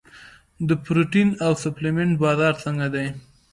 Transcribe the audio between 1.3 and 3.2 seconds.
او سپلیمنټ بازار څنګه دی؟